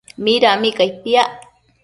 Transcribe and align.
Midami 0.23 0.69
cai 0.77 0.91
piac? 1.01 1.29